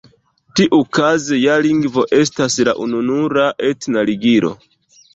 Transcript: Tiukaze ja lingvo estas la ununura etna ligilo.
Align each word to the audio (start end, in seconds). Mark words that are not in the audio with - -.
Tiukaze 0.59 1.39
ja 1.41 1.59
lingvo 1.67 2.07
estas 2.23 2.59
la 2.71 2.77
ununura 2.89 3.49
etna 3.71 4.09
ligilo. 4.13 4.57